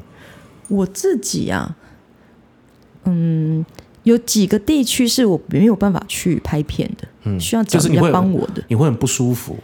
[0.69, 1.77] 我自己啊，
[3.05, 3.65] 嗯，
[4.05, 9.57] 有几个地区是我没有办法去拍片的，嗯，需要找人家帮我的，你会很不舒服。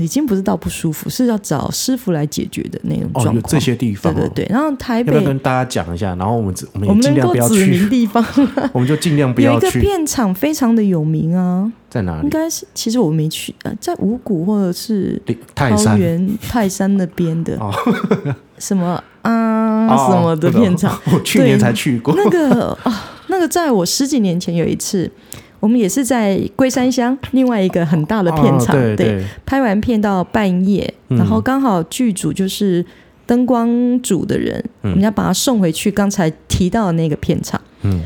[0.00, 3.42] 已经不是到不舒服，是要找师傅来解决的那种状况。
[3.42, 4.46] 这些地方，对对对。
[4.48, 6.54] 然后台北，要跟大家讲一下，然后我们
[6.86, 8.24] 我们尽量不要去地方，
[8.72, 9.66] 我们就尽量不要去。
[9.66, 12.22] 有一个片场非常的有名啊，在哪里？
[12.22, 15.20] 应该是，其实我没去呃，在五谷或者是
[15.54, 17.58] 泰山泰山那边的
[18.62, 22.14] 什么啊什么的片场，我去年才去过。
[22.16, 25.10] 那个啊，那个在我十几年前有一次。
[25.58, 32.84] 我们也是在龟山乡另外一个很大的片场，对对，拍完片到半夜，然后刚好剧组就是
[33.26, 33.70] 灯光
[34.00, 38.02] 组的人，我们要把他送回去刚才提到的那个片场，嗯，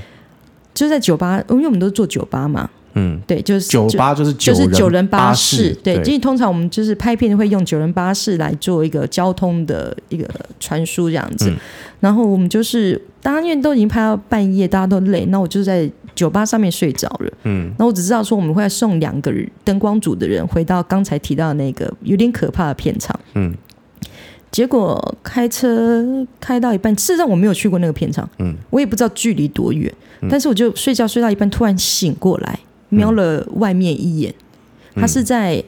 [0.75, 2.69] 就在酒吧，因为我们都是做酒吧嘛。
[2.99, 10.27] 嗯，对，就是酒吧，就是就是九人巴士，对，因为通常我们就是拍片会用九人巴士来做一个交通的一个
[10.59, 11.53] 传输这样子。
[12.01, 17.33] 然后我们就是当然因为都已经拍到半夜，大家都累，那我就在酒吧上面睡着了。
[17.45, 23.19] 嗯，那我只知道说我们会送两个人灯光组的人回到刚才提到的那个有点可怕的片场。
[23.35, 23.55] 嗯，
[24.51, 29.93] 结果开车开到一半，事实上我没有去过那个片场，嗯，我也不知道距离多远，
[30.31, 32.59] 但是我就睡觉睡到一半，突然醒过来。
[32.89, 34.35] 瞄了外面一眼，
[34.95, 35.63] 他是在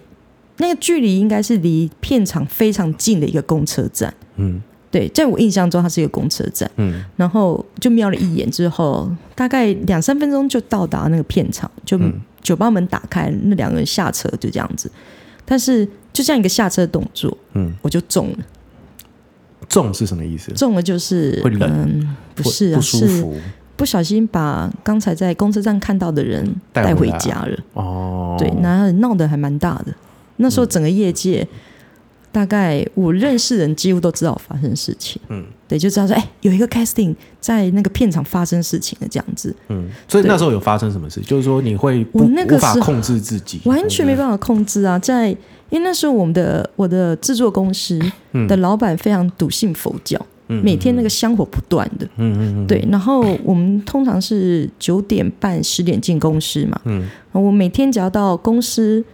[0.58, 4.12] 那个距离应该是离片场非常近的一个公车站。
[4.36, 6.70] 嗯，对，在我印象中，它是一个公车站。
[6.76, 11.98] 嗯，然后就瞄了一眼之后，大概两三分钟就到达那个片场，就
[12.42, 14.90] 酒吧门打开，那两个人下车就这样子。
[15.44, 18.38] 但是就像一个下车动作，嗯，我就中了。
[19.68, 20.50] 中是什么意思？
[20.52, 23.36] 中了就是会冷，不是不舒服。
[23.78, 27.56] 不小心把刚才在公车站看到的人带回家了。
[27.74, 29.94] 哦，对，那闹得还蛮大的。
[30.38, 31.46] 那时候整个业界，
[32.32, 35.22] 大概我认识人几乎都知道发生事情。
[35.28, 39.54] 嗯，对，就知道说，哎，有一个 casting 在那个片场发生事情的这样子。
[39.68, 41.20] 嗯，所以那时候有发生什么事？
[41.20, 44.98] 就是说你会我那个无法控制自己，完全没办法控制啊！
[44.98, 45.28] 在
[45.70, 47.96] 因为那时候我们的我的制作公司
[48.48, 50.20] 的老板非常笃信佛教。
[50.48, 59.04] 每天那个香火不断的，嗯嗯嗯，对，然后我们通常是九点半十点进公司嘛，嗯，我每天只要到公司，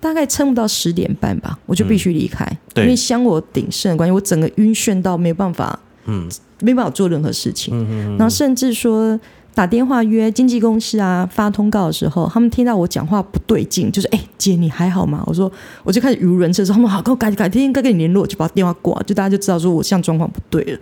[0.00, 2.44] 大概撑不到十点半吧，我就必须离开，
[2.76, 6.28] 因为香火鼎盛的关系，我整个晕眩到没有办法，嗯，
[6.60, 9.18] 没办法做任何事情，嗯嗯，然后甚至说。
[9.54, 15.22] 打电话约经纪公司啊，发通告的时候，他们听到我讲话不对劲，就是哎姐你还好吗？
[15.26, 15.50] 我说
[15.84, 20.78] 我就开始语无伦次，说他们好，跟我改改天该跟你联络，就把电话挂，就大家就知道说我现在状况不对了。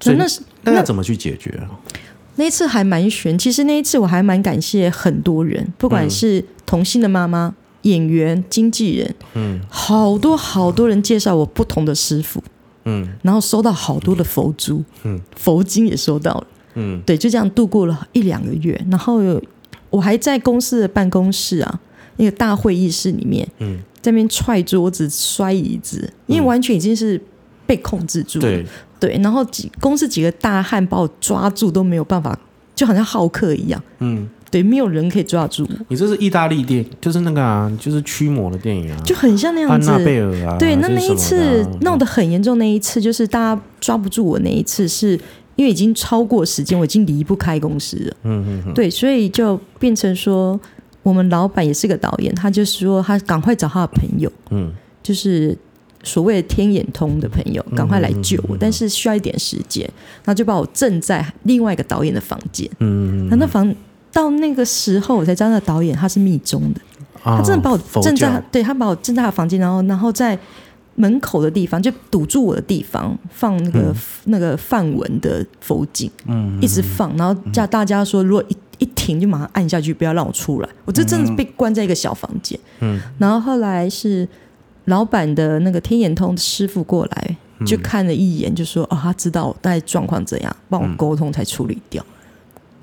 [0.00, 1.68] 所以那是那怎么去解决啊？
[2.36, 12.42] 那一次还蛮悬，其实那一次我还蛮感谢很多人，不管是童星的妈妈、演员、经纪人，嗯，好多好多人介绍我不同的师傅，
[12.86, 16.46] 嗯，然后收到好多的佛珠，嗯，佛经也收到了。
[16.74, 19.20] 嗯，对，就这样度过了一两个月，然后
[19.90, 21.80] 我还在公司的办公室啊，
[22.16, 27.20] 那个大会议室里面，嗯，在那边踹桌子、摔椅子，因为完全已经是
[27.66, 28.46] 被控制住了。
[28.46, 28.66] 对，
[28.98, 32.38] 对，然后几公司几个大汉把我抓住都没有办法，
[32.74, 33.82] 就好像好客一样。
[33.98, 35.94] 嗯，对，没有人可以抓住你。
[35.94, 39.90] 这是意大利电，就是那个啊，就是驱魔的电影啊，就很像那样子。
[39.90, 45.20] 安娜贝尔啊，对，那那一次闹得很严重，那一次就是大家抓不住我，那一次是。
[45.62, 48.16] 因为已经超过时间，我已经离不开公司了。
[48.24, 50.58] 嗯嗯嗯对，所以就变成说，
[51.04, 54.72] 我们老板也是个导演，他就说他赶快找他的朋友，嗯，
[55.04, 55.56] 就是
[56.02, 59.88] 所谓的天眼通的朋友，赶快来救我，但是需要一点时间，
[60.24, 62.68] 那就把我镇在另外一个导演的房间。
[62.80, 63.72] 嗯嗯那那房
[64.12, 66.80] 到那个时候，我才知道那导演他是密宗的，
[67.22, 70.36] 他真的把我镇在，对他把我镇在他房间，然后然后在。
[70.94, 80.68] 门口的地方就堵住我的地方，放那个那个范文的佛经，嗯，一直放，然后叫大家说，如果一一停就马上按下去，不要让我出来。
[80.84, 84.28] 我这真的被关在一个小房间，嗯，然后后来是
[84.84, 92.04] 老板的那个天眼通师傅过来，就看了一眼，就说哦，他知道大概状况怎样，帮我沟通才处理掉，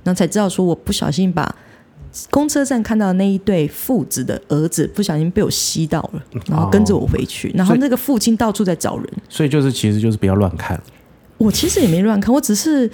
[0.04, 1.56] 然后才知道说我不小心把。
[2.32, 10.82] 公车站看到那一对父子的儿子不小心被我吸到了，然后跟着我回去，然后那个父亲到处在找人，所以就是其实就是不要乱看。
[11.38, 12.90] 我其实也没乱看，我只是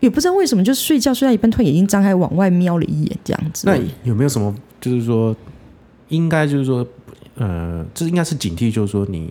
[0.00, 3.66] 也不知道为什么，就是睡觉睡到一半，突然眼睛张开往外瞄了一眼，这样子。
[3.66, 5.36] 那有没有什么就是说，
[6.08, 6.86] 应该就是说，
[7.34, 9.30] 呃，这应该是警惕，就是说你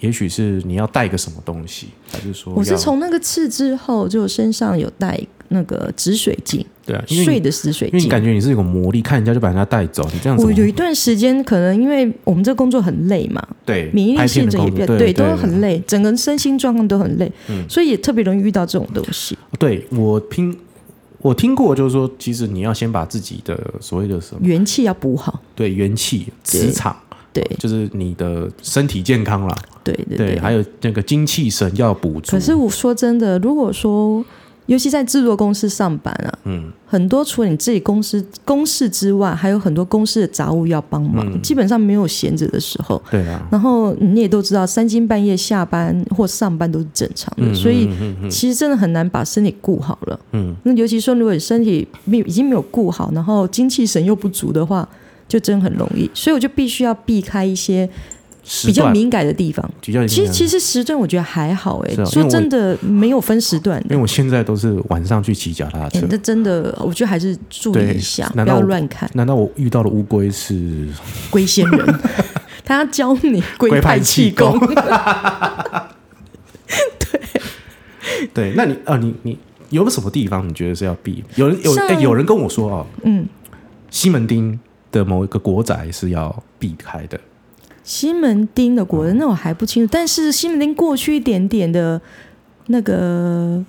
[0.00, 5.20] 也许是你要带个什么东西，还是说我是从那个刺之后就身上有带。
[5.52, 10.44] 那个止水镜，对啊，睡的死水镜，因为感觉你是有魔力，看人家就把人家带走，你这样子。
[10.44, 19.38] 我有一段时间，可能因为我们这工作很累嘛，对，免疫力性质也比较对，都很累，整个身心状况都很累，嗯，所以也特别容易遇到这种东西。
[19.58, 20.56] 对我听
[21.18, 26.96] 我听过，就是说，其实你要先把自己的所谓的什么元气要补好，对，元气磁场，
[27.32, 32.32] 对，就是你的身体健康了，对对对，还有那个精气神要补足。
[32.32, 34.24] 可是我说真的，如果说。
[34.70, 43.02] 尤其在制作公司上班啊，嗯，很多除了你自己公司公事之外，还有很多公司的杂物要帮忙，基本上没有闲着的时候。
[43.10, 43.44] 对啊。
[43.50, 47.90] 然后你也都知道，三更半夜下班或上班都是正常的，所以
[48.30, 50.20] 其实真的很难把身体顾好了。
[50.34, 50.54] 嗯。
[50.62, 54.88] 那尤其说，如果你身体没有已经没有顾好，然后精气神又不足的话，
[55.26, 56.08] 就真很容易。
[56.14, 57.90] 所以我就必须要避开一些。
[58.64, 69.08] 比较敏感的地方，其实其实时段我觉得还好哎，说真的没有分时段，因为我现在都是晚上去骑脚踏车，这真的我觉得还是注意一下，不要乱看。
[69.14, 70.88] 难道我遇到的乌龟是
[71.30, 72.00] 龟仙人？
[72.64, 74.58] 他要教你龟派气功？
[76.98, 77.20] 对
[78.32, 79.38] 对，那你啊，你你
[79.70, 81.24] 有什么地方你觉得是要避？
[81.34, 83.26] 有人有哎，有人跟我说啊，嗯，
[83.90, 84.58] 西门町
[84.92, 87.20] 的某一个国宅是要避开的。
[87.82, 89.90] 西门町的国人，那我还不清楚。
[89.92, 92.00] 但是西门町过去一点点的
[92.66, 93.64] 那个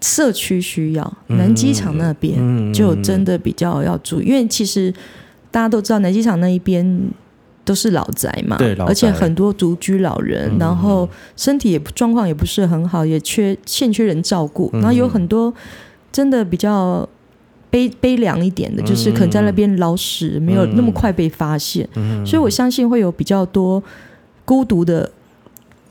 [0.00, 4.92] 社区需要，南机场那边就真的比较要注意，因为其实
[5.50, 7.08] 大家都知道南机场那一边
[7.64, 15.52] 都是老宅嘛，对，而且很多独居老人，然后身体也状况也不是很好，也缺欠缺人照顾，然后有很多
[16.12, 17.08] 真的比较。
[17.74, 21.88] 悲悲凉一点的就是可能在那边老死没有那么快被发现。
[22.24, 23.82] 所以我相信会有比较多
[24.44, 25.10] 孤独的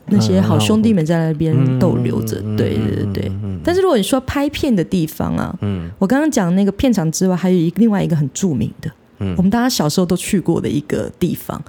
[0.06, 2.40] 那些好兄弟们在那边逗留着。
[2.56, 3.30] 对对对
[3.62, 5.90] 但是如果你说拍片的地方啊嗯。
[5.98, 8.90] 我刚刚讲那个片场之外还有一另外一个很著名的
[9.36, 11.62] 我们大家小时候都去过的一个地方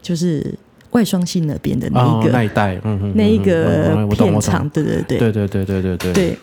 [0.00, 0.54] 就是
[0.92, 2.30] 外双性那边的那一个
[3.14, 6.38] 那一个片场对对对对对对对对对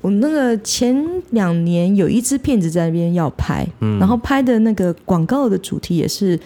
[0.00, 3.66] 我那个前两年有一支片子在那边要拍，
[3.98, 6.38] 然后拍的那个广告的主题也是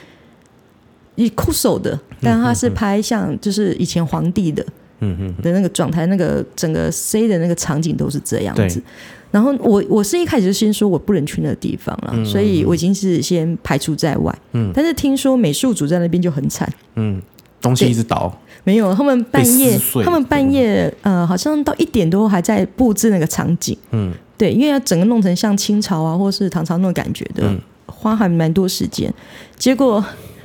[1.16, 4.64] 以酷手的，但它是拍像就是以前皇帝的，
[5.00, 8.82] 嗯嗯的那个状态，那个整个 C 的那个场景都是这样子。
[9.30, 14.38] 然后我我是一开始就先说我不能去那个地方了，所以我已经是先排除在外。
[14.52, 17.20] 嗯，但是听说美术组在那边就很惨，嗯，
[17.60, 18.38] 东西一直倒。
[18.64, 23.76] 没有，他们半夜，他们半夜，呃，好像到一点多还在布置那个场景。
[23.90, 27.52] 嗯，对，因为要整个弄成像清朝啊，或是唐朝那种感觉的，
[27.86, 29.12] 花还蛮多时间。
[29.56, 30.04] 结果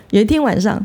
[0.09, 0.83] 有一天晚上，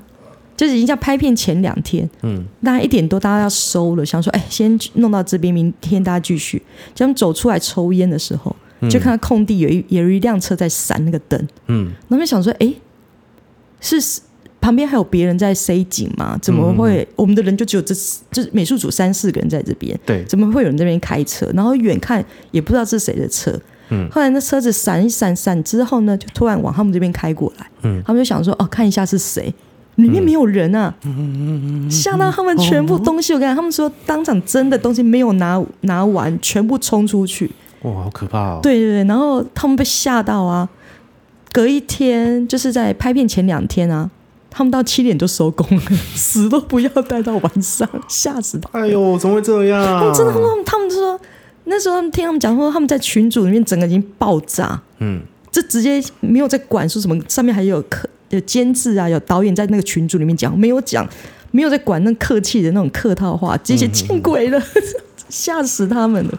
[0.55, 6.62] 就是已经在拍片前两天，嗯，大概一点多，大家要收了，想说，哎，先弄到这边，明天大家继续。
[6.95, 8.55] 他们走出来抽烟的时候，
[8.90, 12.75] 就看到空地有一有一辆车在闪那个灯，嗯，他们想说，哎，
[13.81, 14.21] 是。
[14.62, 16.38] 旁边还有别人在塞景吗？
[16.40, 17.07] 怎么会？
[17.16, 17.92] 我们的人就只有这，
[18.31, 19.98] 就是美术组三四个人在这边。
[20.07, 21.51] 对，怎么会有人这边开车？
[21.53, 23.53] 然后远看也不知道是谁的车。
[23.90, 27.66] 嗯，后来那车子闪一闪闪之后呢，就突然往他们这边开过来。
[27.83, 29.53] 嗯，他们就想说：“哦，看一下是谁？
[29.96, 37.51] 里面没有人啊！”嗯嗯嗯吓到他们全部东西，我看他们说当场真的东西没有拿拿完，全部冲出去。
[37.83, 38.61] 哇，好可怕哦！
[38.62, 40.68] 对对对，然后他们被吓到啊！
[41.51, 44.09] 隔一天就是在拍片前两天啊。
[44.54, 45.82] 他们到七点就收工了，
[46.14, 48.78] 死都不要待到晚上，吓死他！
[48.78, 49.82] 哎呦，怎么会这样？
[49.82, 51.18] 他们真的，他们他们说
[51.64, 61.08] 那时候听他们讲说，他们在群组里面整个已经爆炸，嗯，这直接没有在管说什么，上面还有客有监制啊，有导演在那个群组里面讲，没有讲，
[61.50, 64.62] 没有在管那客气的那种客套话，这些见鬼了，
[65.30, 66.38] 吓死他们了，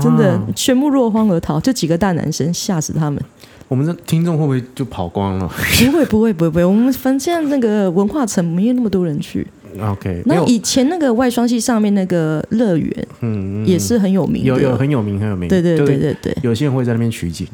[0.00, 3.20] 真的全部落荒而逃，就几个大男生吓死他们。
[3.66, 5.48] 我们的听众会不会就跑光了？
[5.48, 6.64] 不会，不会，不会，不会。
[6.64, 9.46] 我们反正那个文化城没有那么多人去。
[9.80, 10.22] OK。
[10.26, 15.48] 那以前那个外双溪上面那个乐园，嗯，也是很有名，有有很有名，很有名。
[15.48, 16.36] 对对对对对。
[16.42, 17.48] 有些人会在那边取景，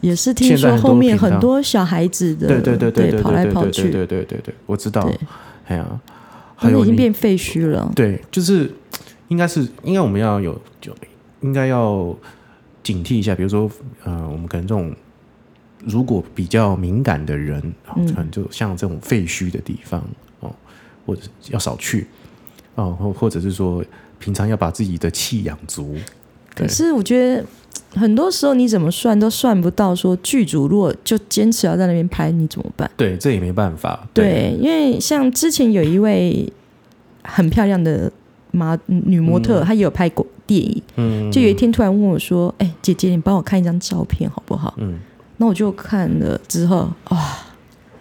[0.00, 5.10] 也是听说后面很多小孩子的，对对对对，跑来跑去，对对对对，我知道。
[5.66, 5.86] 哎呀，
[6.54, 7.90] 还有已经变废墟了。
[7.96, 8.70] 对，就是
[9.26, 10.92] 应该是应该我们要有就
[11.40, 12.16] 应该要
[12.82, 13.68] 警惕一下，比如说
[14.04, 14.94] 呃，我们可能这种。
[15.84, 20.02] 如果比较敏感的人，可能就像这种废墟的地方
[20.40, 20.50] 哦，
[21.06, 22.06] 或者要少去
[22.74, 23.84] 哦，或或者是说
[24.18, 25.94] 平常要把自己的气养足。
[26.54, 27.44] 可是我觉得
[27.94, 32.90] 很多时候你怎么算都算不到，说剧组如果就坚持要在那边拍，你怎么办？
[32.96, 34.08] 对，这也没办法。
[34.12, 36.52] 对，因为像之前有一位
[37.22, 38.10] 很漂亮的
[38.50, 40.82] 模女模特，她也有拍过电影。
[40.96, 44.98] 嗯，就有一天突然问我说：“哎，姐姐，你帮我看一张照片好不好？”嗯。
[45.38, 47.38] 那我就看了之后，哇，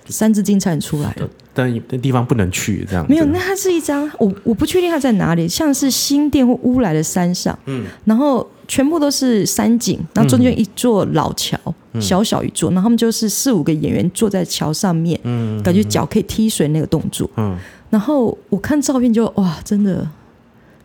[0.08, 3.26] 三只金蝉出来了，但那地方不能去，这样没有。
[3.26, 11.58] 那它是一张，我我不确定它在哪里，像是新店或乌来的山上，嗯，然后全部都是山景，然后中间一座老桥，
[12.00, 17.58] 小小一座，然后他们就是四五个演员坐在桥上面，嗯，感觉脚可以踢水那个动作，嗯，
[17.90, 20.08] 然后我看照片就哇，真的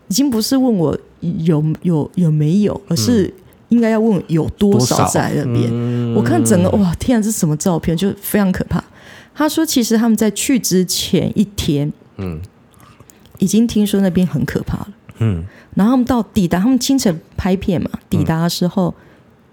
[0.08, 3.32] 已经不是问我有有有没有，而是
[3.72, 6.14] 应该要问有多少在那边。
[6.14, 7.96] 我看整个哇，天啊，这是什么照片？
[7.96, 8.84] 就非常可怕。
[9.34, 12.38] 他说，其实他们在去之前一天，嗯，
[13.38, 14.88] 已经听说那边很可怕了，
[15.20, 15.42] 嗯，
[15.74, 18.94] 然后他们到抵达，他们清晨拍片嘛，抵达的时候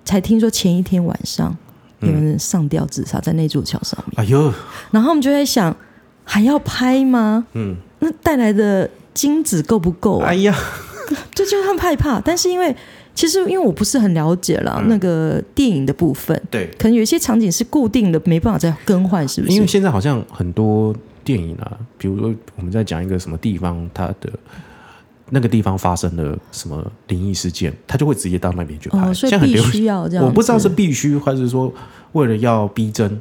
[0.04, 1.56] 才听说前一天晚上
[2.02, 4.16] 有人上吊自杀在那座桥上面。
[4.18, 4.54] 哎呦，
[4.92, 5.74] 然后我们就在想，
[6.26, 7.46] 还要拍吗？
[7.54, 10.20] 嗯，那带来的金子够不够？
[10.20, 10.54] 哎呀，
[11.34, 12.76] 这就他们害怕，但是因为。
[13.20, 19.54] 其实，因为我不是很了解了那个电影的部分，对，可能有一些场景是固定的，没办法再更换，是不是？
[19.54, 24.30] 因为现在好像很多电影啊，比如说我们在讲一个什么地方，它的
[25.32, 30.24] 那个地方发生了什么灵异事件，他就会直接到那边去拍，所以必须要 这样。
[30.24, 31.74] 我不知道是必须，还是说
[32.14, 33.20] 为了要逼真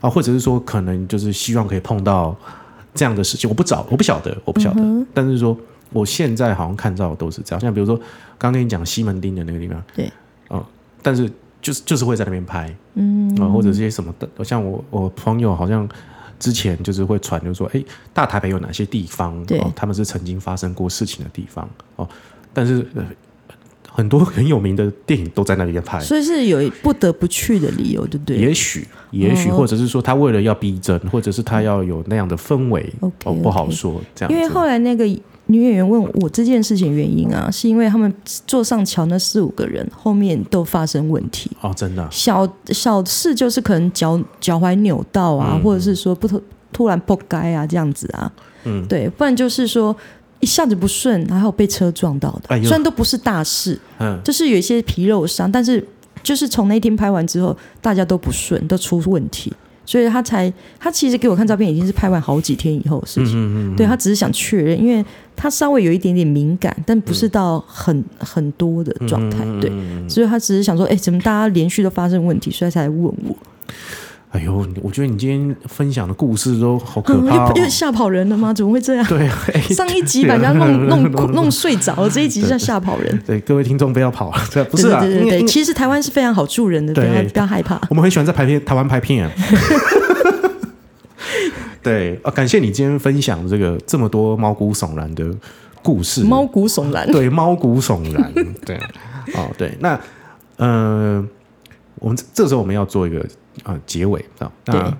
[0.00, 2.36] 啊，或者是说可能就是希望可以碰到
[2.92, 4.82] 这样的事情，我不找，我不晓得，我不晓得，
[5.14, 5.56] 但是说。
[5.92, 7.98] 我现在好像看到都是这样，像比如说
[8.36, 10.12] 刚跟你讲西门町的那个地方，对，
[10.50, 10.62] 嗯，
[11.02, 11.30] 但是
[11.60, 15.88] 就是就是会在那边拍，嗯，啊，或者这些什么的，像我我朋友好像
[16.38, 17.82] 之前就是会传，就说，哎，
[18.12, 22.08] 大台北有哪些地方，对，他们是曾经发生过事情的地方，哦，
[22.52, 22.86] 但是
[23.90, 28.36] 很多 很有名的电影都在那边拍，所以是有不得不去的理由，对不对？
[28.36, 35.04] 也许，也许，或者是说他为了要逼真，或者是他要有那样的氛围，哦，不好说，这样，因为后来那个。
[35.50, 38.12] 女演员问我这件事情原因啊，是因为他们
[38.46, 41.50] 坐上桥那四五个人后面都发生问题。
[41.60, 46.40] 哦，真的小小事就是可能脚脚踝扭到啊，或者是说不突
[46.72, 48.30] 突然扑街啊这样子啊，
[48.64, 49.96] 嗯，对，不然就是说
[50.40, 55.82] 一下子不顺，还有被车撞到的，虽然都不是大事，嗯，就是有一些皮肉伤，但是
[56.22, 59.52] 就是从那天拍完之后，大家都不顺，都出问题。
[59.88, 63.74] 所以他才，他其实给我看照片已经是拍完好几天以后的事情。
[63.74, 65.02] 对他只是想确认，因为
[65.34, 69.46] 他稍微有一点点敏感，但不是到很很多的状态。
[69.62, 69.72] 对，
[70.06, 73.34] 所以他只是想说，哎，怎么大家连续都发生问题，所以才来问我。
[74.30, 78.52] 哎呦，我觉得你今天分享的故事都好可怕， 又吓跑人了吗？
[78.52, 79.04] 怎么会这样？
[79.08, 79.26] 对，
[79.74, 83.18] 上一集把人家弄弄弄睡着了，这一集像吓跑人。
[83.26, 85.00] 对，各位听众不要跑了，这不是啊。
[85.00, 87.80] 对对对，其实台湾是非常好住人的，不要不要害怕。
[87.88, 89.30] 我们很喜欢在拍片，台湾拍片。
[91.82, 95.24] 对啊，感谢你今天分享这个这么多毛骨悚然的
[95.82, 96.22] 故事。
[96.22, 98.30] 毛骨悚然，对，毛骨悚然。
[98.66, 98.76] 对，
[99.34, 99.98] 哦，对，那
[100.58, 101.26] 呃，
[101.94, 103.26] 我们这时候我们要做一个。
[103.64, 104.96] 啊，结尾啊，那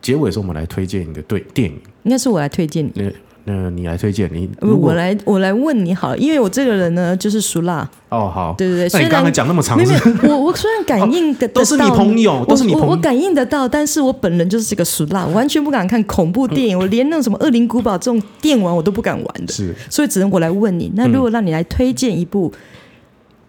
[0.00, 3.12] 结尾是我们来推荐一个对电影，应该是我来推荐你，那
[3.48, 7.88] 那你来推荐你，我来我来问你好了，因为我这个人呢就是熟辣。
[8.08, 9.78] 哦，好，对对对，所以刚才讲那么长，
[10.22, 22.52] 我我虽然感应的都是你朋友，都是你我我感应得到，但是我本人就是这个熟辣，完全不敢看恐怖电影，我连那种什么恶灵古堡这种电玩我都不敢玩的，是，所以只能我来问你，那如果让你来推荐一部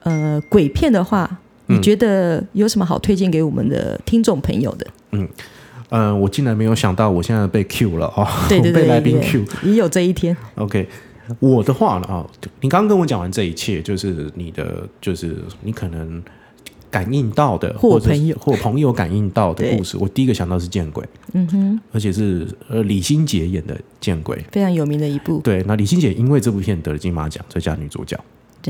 [0.03, 1.39] 呃鬼片的话。
[1.67, 4.87] 你觉得有什么好推荐给我们的听众朋友的？
[5.11, 5.27] 嗯，
[5.89, 10.35] 呃，我竟然没有想到，我现在被 Q 了哦，对对对，被来宾 Q，也有这一天。
[10.55, 10.87] OK，
[11.39, 12.25] 我的话呢啊，
[12.61, 16.23] 你刚刚跟我讲完这一切，就是你的，就是你可能
[16.89, 18.35] 感应到的，或朋友。
[18.39, 21.03] 或朋友感应到的故事，我第一个想到是见鬼，
[21.33, 25.39] 嗯哼，而且是呃李心洁演的见鬼，非常有名的一部。
[25.43, 28.17] 对，那李心洁因为这部片得了金马奖最佳女主角。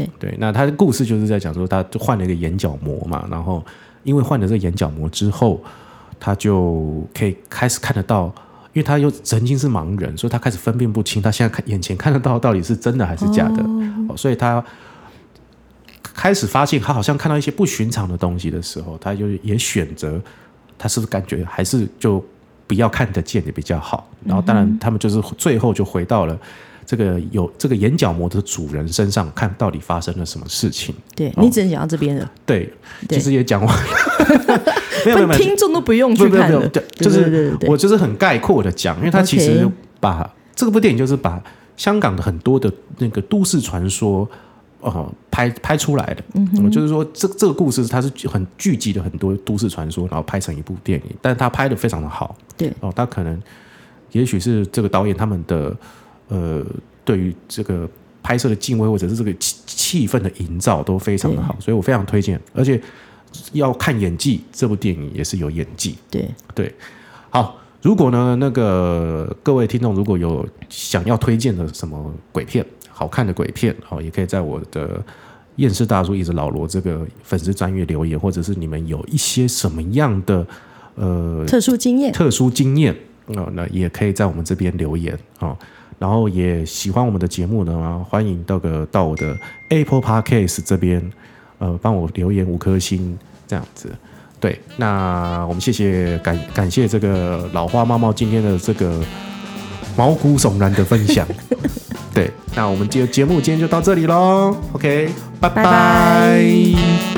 [0.05, 0.09] 对。
[0.19, 3.63] 对，那他的故事就是在讲说，他就换了一个眼角膜嘛，然后
[4.03, 5.59] 因为换了这个眼角膜之后，
[6.19, 8.25] 他就可以开始看得到，
[8.73, 13.65] 因为他又曾经是盲人，所以他开始分辨不清，他现在看眼前看得到到底是真的还是假的，
[14.15, 14.63] 所以他
[16.13, 20.21] 开始发现他好像看到一些不寻常的东西的时候，他就也选择，
[20.77, 22.23] 他是不是感觉还是就
[22.65, 26.37] 不要看得见的比较好，然后当然他们就是最后就回到了。
[26.87, 30.95] 这个有这个眼角膜的主人身上，看到底发生了什么事情？
[31.13, 32.31] 对你只能讲到这边了。
[32.45, 32.71] 对，
[33.09, 33.77] 其实也讲完，
[35.05, 36.65] 没有没有，听众都不用去看了。
[36.69, 39.69] 对，就是我就是很概括的讲，因为他其实
[39.99, 41.43] 把这部电影就是把
[41.75, 44.25] 香港的很多的那个都市传说，
[44.79, 46.23] 呃，拍拍出来的。
[46.35, 52.33] 嗯就是说这这个故事它是很聚集的很多都市传说，然后拍成一部电影，但是他拍的非常的好。
[52.55, 53.37] 对哦，他可能
[54.13, 55.75] 也许是这个导演他们的。
[56.27, 56.65] 呃，
[57.05, 57.89] 对于这个
[58.21, 62.39] 拍摄的敬畏或者是这个气气氛的营造都非常的好，所以我非常推荐。
[62.53, 62.79] 而且
[63.53, 65.95] 要看演技，这部电影也是有演技。
[66.09, 66.73] 对对，
[67.29, 75.01] 好，如果呢，那个各位听众如果有想要推荐的什么鬼片，好看的鬼片，哦，也可以在我的
[75.57, 80.45] 厌世大叔一直老罗这个粉丝专业留言，或者是你们有一些什么样的
[80.95, 82.93] 呃特殊经验、特殊经验
[83.27, 85.55] 哦，那也可以在我们这边留言哦。
[85.99, 89.37] 然后也喜欢我们的节目呢，欢迎到个到我的
[89.69, 91.11] Apple Podcast 这边，
[91.59, 93.17] 呃，帮我留言五颗星
[93.47, 93.91] 这样子。
[94.39, 99.01] 对，那我们谢谢感感谢这个老花猫猫今天的这个
[99.97, 101.27] 毛骨悚然的分享。
[102.13, 104.55] 对，那我们节节目今天就到这里喽。
[104.73, 107.16] OK，拜拜拜